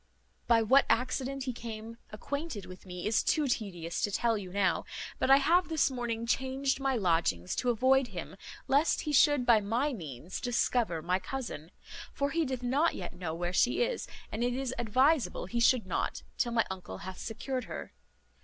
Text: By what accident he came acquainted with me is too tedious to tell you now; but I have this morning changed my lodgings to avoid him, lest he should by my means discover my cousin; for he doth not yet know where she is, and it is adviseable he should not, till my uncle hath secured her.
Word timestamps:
By 0.47 0.63
what 0.63 0.87
accident 0.89 1.43
he 1.43 1.53
came 1.53 1.99
acquainted 2.11 2.65
with 2.65 2.87
me 2.87 3.05
is 3.05 3.21
too 3.21 3.45
tedious 3.47 4.01
to 4.01 4.09
tell 4.09 4.35
you 4.35 4.51
now; 4.51 4.83
but 5.19 5.29
I 5.29 5.37
have 5.37 5.69
this 5.69 5.91
morning 5.91 6.25
changed 6.25 6.79
my 6.79 6.95
lodgings 6.95 7.55
to 7.57 7.69
avoid 7.69 8.07
him, 8.07 8.35
lest 8.67 9.01
he 9.01 9.11
should 9.13 9.45
by 9.45 9.59
my 9.61 9.93
means 9.93 10.41
discover 10.41 11.03
my 11.03 11.19
cousin; 11.19 11.69
for 12.13 12.31
he 12.31 12.45
doth 12.45 12.63
not 12.63 12.95
yet 12.95 13.13
know 13.13 13.35
where 13.35 13.53
she 13.53 13.83
is, 13.83 14.07
and 14.31 14.43
it 14.43 14.55
is 14.55 14.73
adviseable 14.79 15.45
he 15.47 15.59
should 15.59 15.85
not, 15.85 16.23
till 16.35 16.53
my 16.53 16.65
uncle 16.71 16.97
hath 17.05 17.19
secured 17.19 17.65
her. 17.65 17.93